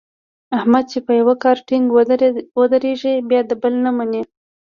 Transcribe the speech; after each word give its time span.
احمد 0.57 0.85
چې 0.91 0.99
په 1.05 1.11
یوه 1.19 1.35
کار 1.43 1.57
ټینګ 1.67 1.85
ودرېږي 2.59 3.13
بیا 3.29 3.41
د 3.49 3.51
بل 3.61 3.73
نه 3.85 3.91
مني. 3.97 4.21